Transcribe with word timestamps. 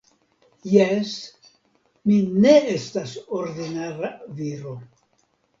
Jes, 0.69 1.11
mi 2.11 2.17
ne 2.45 2.55
estas 2.79 3.13
ordinara 3.41 4.11
viro. 4.41 4.77